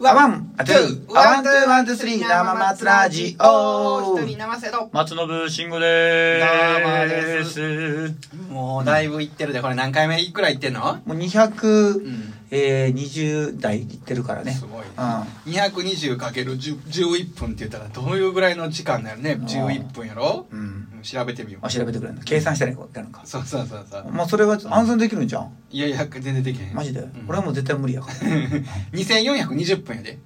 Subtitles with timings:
[0.00, 4.16] ワ one、a、two、one、two、one、two、three、生松ラジオ。
[4.16, 4.90] 一人生瀬戸。
[4.92, 7.08] 松信慎吾でー。
[7.08, 8.14] です。
[8.48, 9.60] もうだいぶいってるで。
[9.60, 11.00] これ何回目いくらいってんの？
[11.04, 12.34] もう200、ん。
[12.52, 14.52] えー、20代いってるからね。
[14.52, 14.86] すごいね。
[14.96, 15.52] うん。
[15.52, 20.46] 220×11 分って言ったらどういうぐらいの時間だよね？11分やろ？
[20.52, 20.77] うん。
[20.98, 21.66] うん調べてみよう。
[21.66, 22.22] あ、調べてくれるの。
[22.22, 23.22] 計算したらいいのか。
[23.24, 24.10] そうそうそうそう。
[24.12, 25.52] まあ、それは安全できるんじゃん。
[25.70, 27.00] いやいや全然できへんマジで？
[27.00, 27.24] うん。
[27.28, 28.14] 俺はもう絶対無理やから。
[28.92, 30.18] 2420分やで。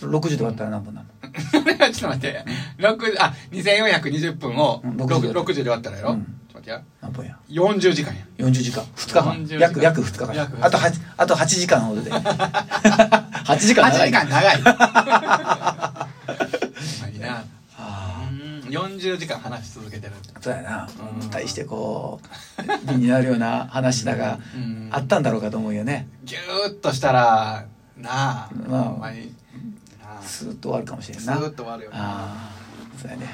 [0.00, 1.06] 60で割ったら何分なの？
[1.50, 2.44] それはちょっと待って。
[2.78, 5.70] 6あ2420分をうん60 60 60で。
[5.70, 6.22] 割ったらやろ、うん。
[6.22, 6.82] ちょっと待ってや。
[7.00, 8.20] 何分や？40時間や。
[8.38, 8.84] 40時間。
[8.96, 9.22] 2日間。
[9.34, 9.60] 40時間。
[9.60, 10.34] 約約2日間。
[10.34, 12.10] 約あと8あと8時間ほどで。
[12.10, 14.08] 8時間8長い。
[14.08, 14.64] 時間長いほん
[17.02, 17.44] まにな
[17.78, 20.12] あうん40時間話し続けてる。
[20.34, 20.88] あそうやな。
[21.20, 21.30] うん。
[21.30, 22.20] 対してこ
[22.58, 24.88] う美になるような話だがうん。
[24.92, 26.08] あったんだろうかと思うよね。
[26.24, 27.66] ギューッとしたら
[27.96, 29.32] なあ、まあほんまに。
[30.22, 31.96] スーッと終わるかもしれんスなーッと終わるよな。
[31.98, 33.26] ああそうやね。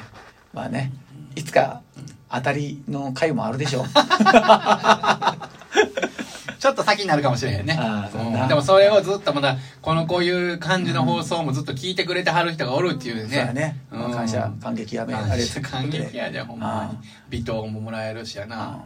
[0.52, 0.92] まあね
[1.34, 1.82] いつか
[2.30, 3.84] 当たりの回もあるでしょう。
[6.58, 7.76] ちょっと先になるかもしれへんね。
[8.14, 8.48] うん。
[8.48, 13.34] でもそれをずっとまだこのこういう感じの放送もずっと聞いてくれてはる人がおるっていうね。
[13.34, 13.80] そうやね。
[13.90, 13.91] うん
[14.26, 17.08] まあ感謝感激やめあれ感激やでほんまに。
[17.30, 18.84] 微糖ももらえるしやな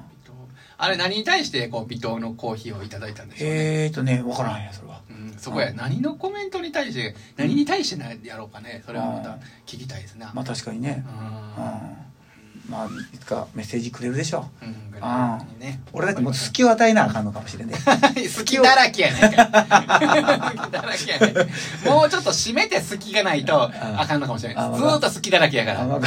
[0.78, 3.54] あれ何に対してこう微糖のコーヒーをいただいたんでしょうね？
[3.84, 5.00] えーとね分からんやそれは。
[5.08, 5.72] うんそこや。
[5.72, 9.36] 何のコメントに対して何に対してなやろうかねそれはまたうん。
[9.66, 10.32] 聞きたいですな。
[10.34, 11.02] まあ確かにね。
[11.06, 12.05] ううん
[12.68, 14.64] まあいつかメッセージくれるでしょう。
[14.64, 15.60] んうん。
[15.60, 21.88] ね俺だってもう隙を与えなあかんのかもしれんね 好きだらけやねんか だらけやねん。
[21.88, 24.64] もうちょっと締めて好きがないとあかんのかもしれない。
[24.64, 25.82] あずーっと好きだらけやから。
[25.82, 25.98] あまあ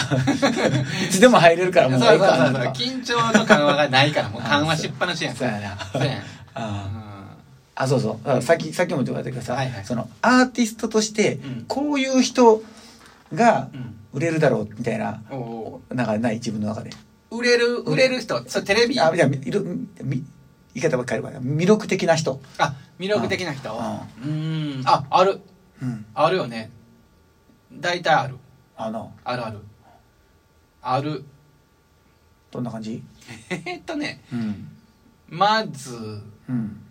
[1.05, 2.53] いつでも入れるからもうそうそうそうそう。
[2.73, 5.35] 緊張の緩和がないからもう緩和しっぱなしやん。
[5.35, 5.77] そうやな。
[5.93, 6.23] そうやん。
[6.55, 6.85] あ
[7.75, 8.41] あそうそう。
[8.41, 9.85] さっきさっきも言われたけどさ、はいはい。
[9.85, 11.65] そのアーティストとしてうん。
[11.67, 12.61] こういう人
[13.33, 15.21] がうん売れるだろうみたいな
[15.89, 16.89] なんかない自分の中で。
[17.31, 17.83] 売れる？
[17.83, 18.43] 売れる人？
[18.49, 18.99] それテレビ？
[18.99, 20.23] あじゃあいろみ言
[20.75, 22.41] い方ばっかりば魅力的な人。
[22.57, 23.69] あ魅力的な人？
[23.71, 24.87] あうーん。
[24.87, 25.39] あある。
[25.81, 26.05] うん。
[26.15, 26.71] あるよね。
[27.71, 28.37] 大体ある。
[28.75, 29.13] あの。
[29.23, 29.59] あるある。
[30.81, 31.23] ある。
[32.49, 33.03] どんな感じ？
[33.51, 34.23] えーっとね。
[34.33, 34.75] うん。
[35.27, 35.93] まず
[36.49, 36.81] うん。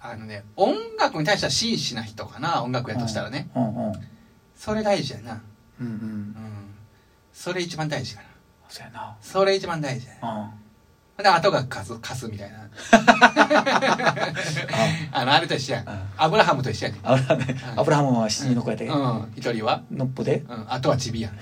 [0.00, 3.50] あのね音楽に対しては真摯な人かな音楽やとしたらね。
[3.54, 3.88] うん。
[3.88, 3.92] うん。
[4.56, 5.42] それ大事やな
[5.80, 5.92] うんうん。
[5.92, 6.34] うん。
[7.32, 8.28] それ一番大事かな。
[8.68, 9.16] そうやな。
[9.20, 10.52] それ一番大事やな
[11.18, 11.22] うん。
[11.22, 12.58] で後が貸す貸すみたいな。
[15.12, 15.24] あ。
[15.24, 15.88] のあれと一緒やん。
[15.88, 19.32] あアブラハムと一緒やねんあれねアブラハムは七人の子やでうん。
[19.36, 19.82] 一人は。
[19.90, 20.44] のっぽで。
[20.48, 20.66] うん。
[20.72, 21.38] あとはチビやん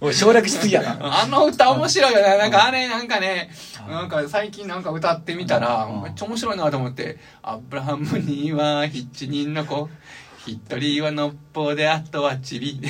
[0.00, 2.38] おい省略しすぎやなあの歌面白いよね。
[2.38, 3.50] なんかあれ、なんかね、
[3.88, 9.88] なんか最近なんか歌ってみたら、うんめっちゃ面白いなと思って、アブラハムには七人の子、
[10.46, 12.80] 一人はのっぽで、あとはチビ。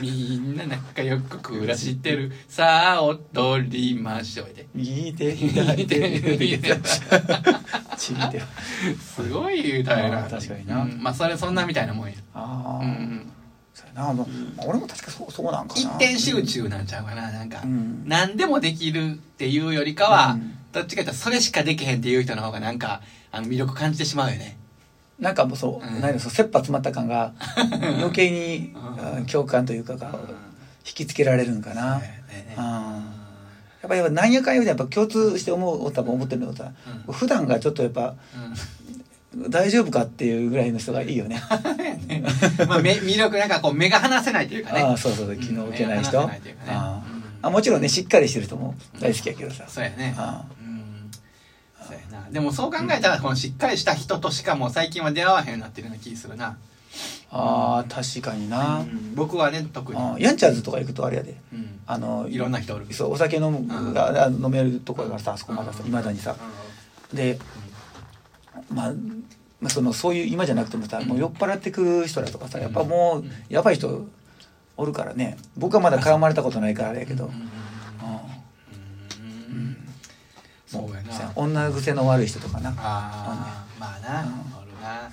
[0.00, 2.32] みんな仲良く暮らしてる。
[2.48, 4.66] さあ、踊りましょうで。
[4.74, 6.76] 右手左手右手
[7.96, 8.40] ちぎて
[8.98, 10.22] すごい歌やな。
[10.22, 12.14] 確かになうんまあ、それ、そんなみたいなもんや。
[12.34, 13.32] ああ、うん。
[13.78, 14.12] そうやな。
[14.12, 15.80] まあ俺も確かそうそうなんかな。
[15.80, 17.30] 一点集中なんちゃうかな。
[17.30, 18.02] なんかう、ん。
[18.06, 20.54] 何でもできるっていうよりかは、うん。
[20.72, 24.58] どっちかというとそれしかできへんっていう人の方がなんかあの魅力感じてしまうよね。
[25.18, 26.00] なんかもうそう、うん。
[26.00, 27.32] 何そう切羽詰まった感が
[28.00, 29.16] 余計に、うん。
[29.18, 30.12] うん共感というかが
[30.86, 32.00] 引きつけられるんかな、や
[33.86, 36.72] っぱりなんやかんやでやっぱ共通して思う多分思ってるのはさ、
[37.06, 37.14] うん。
[37.14, 38.14] 普段がちょっとやっぱ
[39.36, 41.40] 大丈夫かっていうぐらいの人がいいよね。
[42.60, 44.80] う んまあめ魅力なんかこう目が離せないというかね。
[44.80, 45.36] ああそうそうそう。
[45.36, 46.58] 気の置けない人、目が離せないね。
[47.42, 50.14] あもちろんねしっかりしてる人も大好きやけどさ、そうやね。
[50.16, 51.10] あうん。
[51.86, 52.26] そうやな。
[52.30, 56.56] でもそう考えたらこのしっかりした人としかもう最近は出会わへんようになってるような気するな。
[57.30, 59.14] あー確かにな、うん。
[59.14, 60.00] 僕はね特に。
[60.00, 61.36] あヤンチャーズとか行くとあれやで。
[61.52, 61.78] うん。
[61.86, 63.92] あのいろんな人おるそうお酒飲む、うん。
[63.92, 66.34] があ飲めるところからさあそこまださいまだにさ。
[67.12, 67.38] で
[68.70, 68.92] まあ
[69.60, 73.32] まあそのそういう今じゃなくてもさ、もう酔っ払ってく人らとかさやっぱもううん。
[73.48, 74.06] やばい人
[74.76, 75.36] おるからね。
[75.56, 77.32] 僕はまだ絡まれたことないからあれやけど、うん。
[77.32, 77.40] うん。
[77.40, 77.48] うん。
[79.20, 79.76] うんうん
[80.66, 82.70] そうやな女癖の悪い人とかな。
[82.70, 84.28] ああまあな、うん。
[84.82, 85.10] な。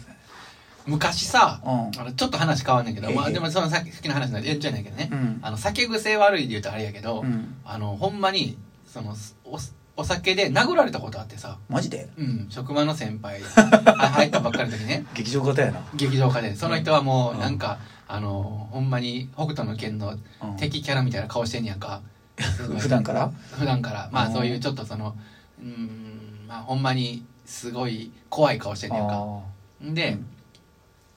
[0.86, 2.00] 昔さ、うん。
[2.00, 3.16] あのちょっと話変わんねんけど、ええ。
[3.16, 5.40] まあ、でもそのさっきの話なんで延長やねんけどね、うん。
[5.42, 7.56] あの酒癖悪いで言うとあれやけど、うん。
[7.64, 9.16] あのほんまにその
[9.46, 9.58] お
[9.98, 12.10] お酒で殴られたことあってさ、マジで？
[12.18, 13.40] うん、職場の先輩
[13.98, 15.06] あ入ったばっかりの時ね。
[15.14, 15.82] 劇場型やな。
[15.96, 16.56] 劇場家で。
[16.56, 17.40] その人はもううん。
[17.40, 20.56] なんか、あのほんまに北斗の拳のうん。
[20.58, 22.02] 敵キャラみたいな顔してんねやんか、
[22.78, 23.32] 普段から？
[23.52, 24.10] 普段から。
[24.12, 24.34] まあうん。
[24.34, 25.16] そういうちょっとその
[25.62, 29.16] うんまあほんまにすごい怖い顔してんねんか。
[29.16, 29.40] あ
[29.82, 30.26] で、うん。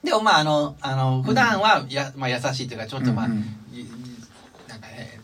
[0.05, 3.39] でもまああのあの普段はや、まあ、優しいというかちょっとまあ、うんうん。
[3.73, 3.85] い
[4.69, 5.19] なんかね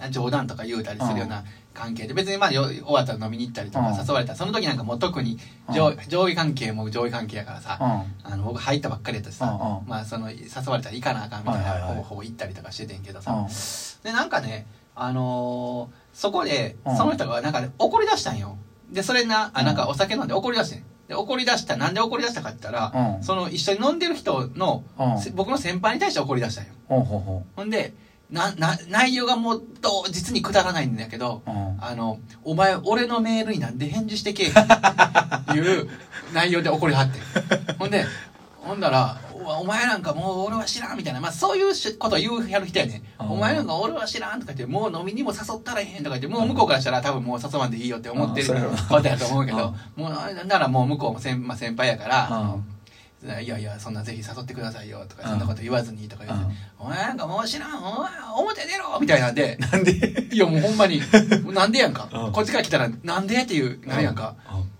[0.00, 1.44] な冗談とか言うたりするような
[1.76, 3.96] 関係で別にまあよ終わったら飲みに行ったりとかうん。
[3.96, 5.38] 誘われたらその時なんかもう特に
[5.68, 5.74] うん。
[5.74, 10.38] 上上位関係も上位関係やからさああの僕入ったばっかりやったしさまあその誘
[10.68, 11.96] われたら行かなあかんみたいなはいはいはい。
[11.96, 13.32] ほぼほぼ行ったりとかしててんけどさ。
[13.32, 13.46] うん。
[14.02, 16.96] でなんかねあのーそこでうん。
[16.96, 18.56] その人がなんかね怒り出したんよ。
[18.90, 19.74] でそれなあなん。
[19.74, 20.84] うんかお酒飲んで怒り出してん。
[21.08, 23.22] で怒り出したなんで怒り出したかって言ったらうん。
[23.22, 24.82] その一緒に飲んでる人の
[25.34, 26.72] 僕の先輩に対して怒り出したんよ。
[26.88, 27.92] ほんで
[28.30, 31.76] なな内容がもっと実にくだらないんだけどううん。
[31.80, 35.88] あのお前俺のメールになんで返事してけえっていう
[36.34, 37.20] 内容で怒りはって
[37.78, 38.04] ほんで
[38.60, 43.24] ほんだらお「お前なんかもう俺は知らん」みたいな、まあ、そういうしこと言うやる人やねん。
[43.24, 43.30] うん。
[43.32, 48.48] お前なんか俺は知らん」とか言って「もう飲みにも誘ったらへん」とか言ってもう向こうからしたら多分もう誘わんでいいよって思ってる
[48.88, 50.02] ことやと思うけどうん。
[50.02, 52.64] もうならもう向こうも先,、まあ、先輩やからうん
[53.24, 55.30] 「いやいやそんなぜひ誘ってくださいよ」とかうん。
[55.30, 59.56] そんなこと言わずにとか言ってうん「お前なんかもう知らんお前表出ろ」みたいなんで。
[59.56, 60.28] なんで？
[60.34, 61.00] いやもうほんまに
[61.52, 62.08] なんでやんか。
[62.12, 62.32] うん。
[62.32, 64.34] こっちから来たらなんでっていうなるやんか。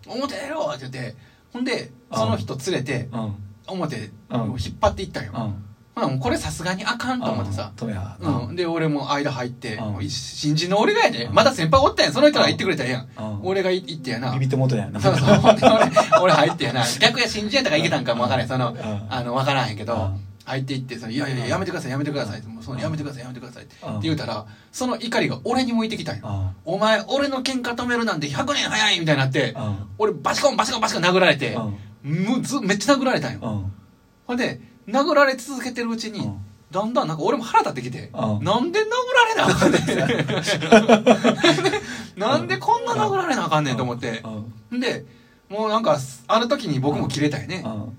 [0.06, 1.16] う表出ろって言って
[1.52, 3.08] ほんでその人連れて
[3.66, 4.38] 表うん。
[4.38, 5.54] もう引っ張っていったんよ
[5.96, 7.72] うんほなもうこれさすがにあかんと思ってさ。
[8.20, 9.78] うん、で俺も間入って、
[10.08, 11.34] 新人の俺がやで、うん。
[11.34, 12.12] まだ先輩おったやん。
[12.12, 13.40] その人が言ってくれたやん、うん。
[13.46, 14.32] 俺が行ってやな。
[14.34, 15.40] ビビってもとんやなそうそう。
[15.42, 15.56] 俺
[16.20, 16.84] 俺入ってやな。
[17.00, 18.48] 逆や新人やったからいけたんかもわからん。
[18.48, 18.76] その、ん。
[19.08, 20.20] あのわからんへんけど、うん。
[20.44, 22.12] 入っていってその「いやいやいややめてくださいやめて。
[22.12, 23.74] ください」もうそのやめてくださいやめてください」って。
[23.84, 24.00] うん。
[24.00, 26.54] 言うたらその怒りが俺に向いてきたんよ。
[26.66, 29.76] うん「お前俺の喧嘩止めるなんて100年早い」みたいになってうん。
[29.96, 31.56] 俺バシコンバシコンバシコン殴られて
[32.02, 33.38] むずめっちゃ殴られたんよ。
[33.42, 33.72] うん。
[34.26, 36.38] ほんで殴られ続けてるうちに、うん。
[36.70, 38.44] だんだんなんか俺も腹立ってきて、うん。
[38.44, 38.84] なんで殴
[39.14, 39.82] られなあかんねん。
[42.20, 44.22] なんでこんな殴られなあかんねんと思って。
[44.70, 44.80] う、ん。
[44.80, 45.04] で
[45.48, 47.92] もうなんかある時に僕も切れたよね、うん。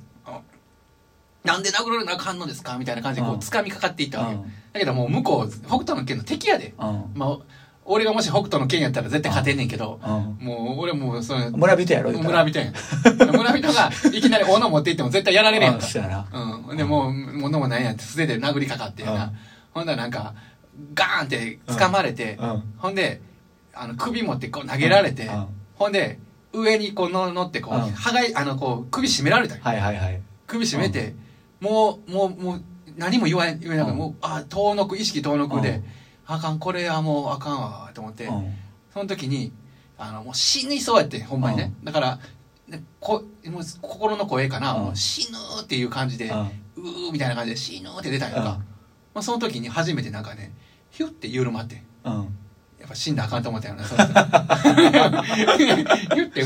[1.43, 3.39] なんで殴られなあかんのですかみたいな感じでこううん。
[3.39, 4.35] 掴みかかっていったわけ。
[4.73, 7.05] だけどもう向こう北斗の拳の敵やで、うん。
[7.15, 7.37] まあ、
[7.85, 10.45] 俺がもし北斗の拳やったら絶対勝てんねんけど、うん。
[10.45, 12.69] もう俺もうその村人やろ村人や。
[12.69, 12.73] ん
[13.31, 15.79] 村人がいきなり斧持っていっても絶対やられるやんうん。
[16.77, 19.23] で、もう、物もないやんって素手で殴りかかってやな。
[19.25, 19.37] うん。
[19.73, 20.33] ほんならなんか、
[20.93, 22.63] ガーンって掴まれて、うん。
[22.77, 23.21] ほんで、
[23.73, 25.33] あの、首持ってこう投げられて、うん。
[25.33, 25.47] うん。
[25.75, 26.19] ほんで、
[26.53, 27.81] 上にこうの乗ってこう、うん。
[27.81, 30.21] はがい、あの、こう、首絞められたはいはいはい。
[30.47, 31.15] 首絞めて、
[31.59, 32.63] もう、もう、もう、
[32.97, 33.97] 何も言わん、言えなくて、うん。
[33.97, 35.83] もう、あ、遠のく、意識遠のくで、うん。
[36.27, 38.53] あかん、これはもうあかんわ、と思って、うん。
[38.93, 39.51] その時に、
[39.97, 41.73] あの、もう死にそうやって、ほんまにね。
[41.83, 42.19] だから、
[42.67, 44.95] ねこもう心の声かな、うん。
[44.95, 46.39] 死ぬっていう感じで、うん。
[46.39, 48.57] うーみたいな感じで死ぬって出たんやんか、うん。
[48.57, 48.63] ま
[49.15, 50.51] あ、その時に初めてなんかね
[50.91, 51.83] ヒュッて緩まって。
[52.03, 52.13] うん。
[52.79, 53.83] やっぱ死んだらあかんと思ったよね。
[53.83, 54.23] そ の時ヒュ
[56.31, 56.43] ッて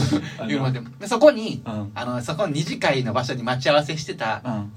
[0.48, 0.80] 緩まって。
[1.00, 1.92] でそこにうん。
[1.94, 4.72] あのそこの二次会の場所に待ち合わせしてたうん。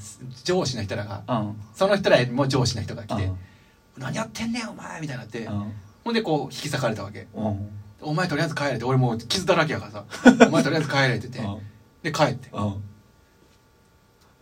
[0.45, 1.57] 上司の人らがうん。
[1.75, 3.37] その人らも上司の人が来てうん
[3.99, 5.73] 「何やってんねんお前」みたいになってうん。
[6.05, 7.27] ほんでこう引き裂かれたわけ。
[7.35, 7.69] うん
[8.01, 10.05] 「お前とりあえず帰れ」って俺もう傷だらけやからさ
[10.47, 11.63] 「お前とりあえず帰れ」って言って。
[12.03, 12.49] で帰って。
[12.53, 12.83] うん。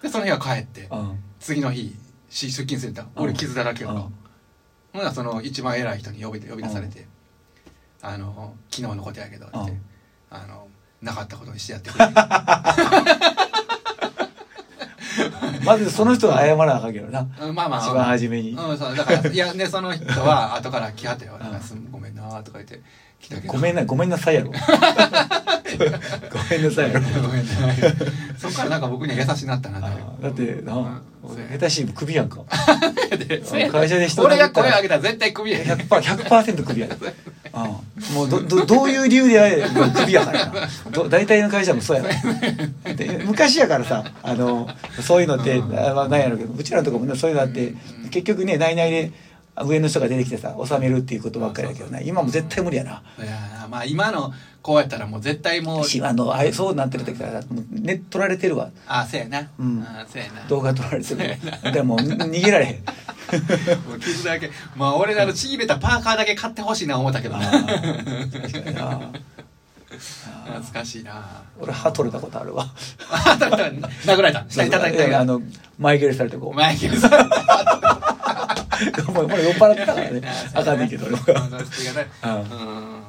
[0.03, 0.89] でその日は帰って。
[0.91, 1.23] うん。
[1.39, 1.95] 次の日
[2.29, 3.07] し出勤するんだ。
[3.17, 4.01] 俺傷だらけやから。
[4.01, 4.15] うん。
[4.93, 7.07] ほんならその一番偉い人に呼び呼び出されて
[8.03, 9.81] 「あの昨日のことやけど」ってうん。
[10.31, 10.67] あの
[11.01, 12.07] なかったことにしてやってくれ」
[15.65, 17.27] まずその人が謝らなあかんけどな。
[17.41, 17.81] うんまあまあ。
[17.87, 18.51] 一番初めに。
[18.51, 18.97] うんそう。
[18.97, 21.53] だからいやねその人は後から来はってよ「なん。
[21.53, 21.99] かすご
[22.33, 22.81] な」とか言って
[23.21, 23.53] 来たけど。
[23.53, 24.49] ごめんな ごめんなさいやろ。
[24.49, 24.55] ご
[26.51, 27.01] めんなさいやろ。
[27.23, 27.53] ごめんな
[28.39, 31.03] そっからなんか僕には優しくなったなあだってなうん。
[31.53, 32.41] 下手しいクビやんか。
[33.71, 36.91] 会社で人俺が声上げたら絶対クビや 100%, 100%クビやん。
[38.15, 39.63] もうどどどういう理由であれ
[39.95, 40.69] クビやからな。
[40.91, 42.09] ど大体の会社もそうやか
[42.85, 44.69] らで昔やからさあの
[45.01, 47.75] そういうのって、あまあ、なんやろうけどうちらのとこもねそういうのあって、
[48.11, 49.13] 結局ね内々で
[49.57, 53.03] 上の人が出てきてさ収めるっていうことばっかりだけどね今も絶対無理やな。
[53.19, 54.33] いやまあ今の
[54.63, 58.71] こうやったらもう絶対もうしあのあれそうなってる時からもうね取られてるわ。
[58.87, 59.51] あそうやな。
[59.59, 59.83] うん。
[59.83, 60.45] あそうやな。
[60.49, 61.73] 動画撮られてる。
[61.73, 62.75] でも逃げられへん。
[63.89, 64.51] もう傷だけ。
[64.77, 67.51] まあ俺らのちぎれたパーカーだけ買ってほしいな思ったけどな。
[70.47, 71.43] 懐かしいな。
[71.61, 72.67] 俺歯取れたことあるわ。
[73.11, 74.45] あだから殴られた。
[74.49, 75.43] 下に叩いたあの
[75.79, 76.55] 前蹴りされてこう。
[76.55, 77.35] マイケルさんも
[79.11, 80.23] うもう酔っ払ってたからね。
[80.55, 80.87] あかんね。
[80.87, 82.41] んけど俺はうんそうやなうん。
[82.41, 82.47] うん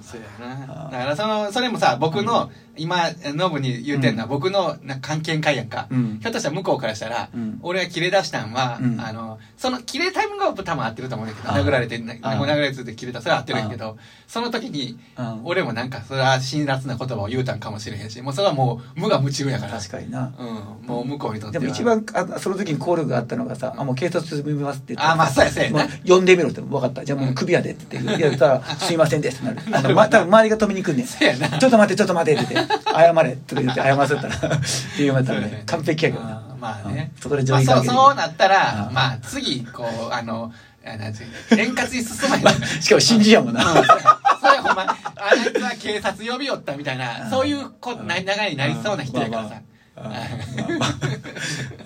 [0.01, 0.87] そうやな。
[0.87, 6.19] あだからそのそれもさ僕の今ノブに言うてんのは、僕のな関係会やんか、うん。
[6.21, 7.59] ひょっとしたら向こうからしたら、うん。
[7.61, 8.99] 俺が切れ出したんは、うん。
[8.99, 13.21] あのその切れタイムが多分合ってると思うんだけどあ殴られてなあ殴られて切れた。
[13.21, 19.77] それは合ってるんやけどその時にうん俺もなんかそれは辛辣な言葉を言うたんかもしれへんしもうそれはもう無我夢中やから。
[19.77, 20.33] 確かにな。
[20.37, 21.61] うん、もう向こうにとっては。
[21.61, 27.05] でも一番あその時に効力があったのがさ「あもう警察呼びます」って言ってあまあそうやそうやなも呼んでみろって分かった。
[27.05, 29.61] じゃあもうクビやでって言って言ったら「すいませんです」ってなる。
[29.77, 31.07] あの、ま、多分周りが止めに来んねん。
[31.07, 34.59] ちょっと待ってちょっと待ってって「謝れ」とか言って謝らせたら っ
[34.95, 37.11] ていうまたね完璧やけどなまあね。
[37.15, 37.21] うん。
[37.21, 37.93] そこで上位関係で。
[37.93, 38.93] そうなったらうん。
[38.93, 40.51] まあ次こうあの
[40.85, 41.09] 円滑
[41.89, 42.43] に進まへん
[42.81, 43.75] しかも新人やもんな、うん。
[43.75, 43.87] それ
[44.59, 49.55] ほんまあいつは警察呼びよったみたいなそういうこな流れになりそうな人やからさ。
[49.95, 50.07] まあ
[50.79, 50.89] まあ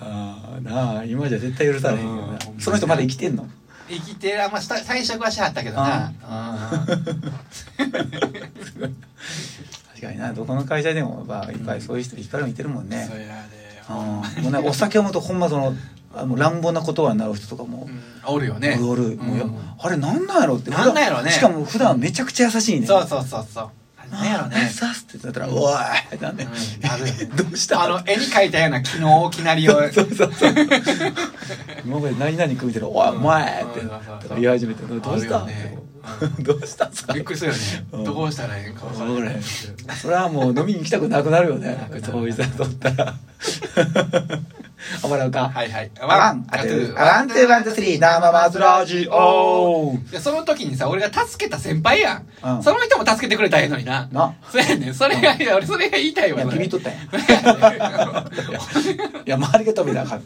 [0.00, 2.32] あーなあ今じゃ絶対許されへんけどな。
[2.32, 2.60] うん。
[2.60, 3.46] その人まだ生きてんの？
[3.90, 6.12] 生きてあんました退職はしはったけどな
[10.00, 13.06] 確かになどこの会社でもまあいっぱいそういう人いっぱいいてるもんうんね。
[13.10, 13.82] そ、やで。
[13.90, 14.44] うん。
[14.44, 15.74] もうなんかお酒を飲むとほんまその
[16.14, 18.00] あの乱暴な言葉になる人とかもうん。
[18.34, 18.78] おるよね。
[18.80, 19.50] おるもう
[19.80, 20.70] あれなんなんやろって。
[20.70, 21.30] なんなんやろね。
[21.30, 23.68] しかも普段めちゃくちゃ優しいねそうそうそうそう。
[24.10, 25.74] なんやろあねさすって言ったら「おい!」
[26.14, 26.46] ってなんで、
[27.36, 27.82] どうした？
[27.82, 30.54] あの絵に描いたような昨日大きなりを そうそうそう。
[31.84, 33.82] 今まで何々組んでる「おいお前!」って
[34.36, 35.78] 言い始めて「どうした?」あるよね
[36.40, 37.12] どうしたんすか？
[37.12, 37.62] びっくりするよね。
[37.92, 38.04] うん。
[38.04, 41.88] どうしたらええんか分から分からへんへんそれはもう飲みに行きたくなくなるよね。
[42.04, 43.14] そういう人とったら。
[45.02, 45.48] あ笑うか。
[45.52, 45.90] はいはい。
[46.00, 49.98] One、a、two、one、two、one、two、three、生松ラジオ。
[50.10, 52.62] でその時にさ俺が助けた先輩やん、うん。
[52.62, 54.08] その人も助けてくれたらええのにな。
[54.12, 54.34] な。
[54.50, 54.94] そうやねん。
[54.94, 56.42] それが、いや俺それが言いたいわ。
[56.42, 56.98] いや、ビビっとったんや。
[59.26, 60.22] いや、周りが止めたらあかん。